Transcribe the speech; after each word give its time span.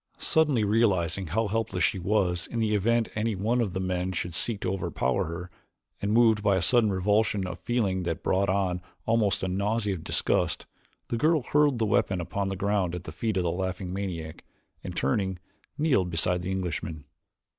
Suddenly 0.17 0.63
realizing 0.63 1.27
how 1.27 1.45
helpless 1.47 1.83
she 1.83 1.99
was 1.99 2.47
in 2.47 2.57
the 2.57 2.73
event 2.73 3.09
any 3.13 3.35
one 3.35 3.61
of 3.61 3.73
the 3.73 3.79
men 3.79 4.13
should 4.13 4.33
seek 4.33 4.59
to 4.61 4.73
overpower 4.73 5.25
her, 5.25 5.51
and 6.01 6.11
moved 6.11 6.41
by 6.41 6.55
a 6.55 6.61
sudden 6.63 6.91
revulsion 6.91 7.45
of 7.45 7.59
feeling 7.59 8.01
that 8.01 8.23
brought 8.23 8.49
on 8.49 8.81
almost 9.05 9.43
a 9.43 9.47
nausea 9.47 9.93
of 9.93 10.03
disgust, 10.03 10.65
the 11.09 11.17
girl 11.17 11.43
hurled 11.43 11.77
the 11.77 11.85
weapon 11.85 12.19
upon 12.19 12.47
the 12.47 12.55
ground 12.55 12.95
at 12.95 13.03
the 13.03 13.11
feet 13.11 13.37
of 13.37 13.43
the 13.43 13.51
laughing 13.51 13.93
maniac 13.93 14.43
and, 14.83 14.97
turning, 14.97 15.37
kneeled 15.77 16.09
beside 16.09 16.41
the 16.41 16.49
Englishman. 16.49 17.05